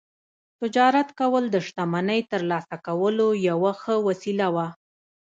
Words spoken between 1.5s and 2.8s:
د شتمنۍ ترلاسه